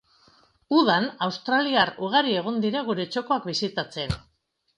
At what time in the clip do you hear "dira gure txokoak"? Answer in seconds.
2.65-3.47